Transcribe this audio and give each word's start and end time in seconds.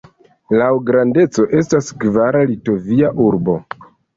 Laŭ 0.61 0.69
grandeco 0.87 1.45
estas 1.59 1.91
kvara 2.05 2.43
Litovia 2.53 3.13
urbo. 3.29 3.61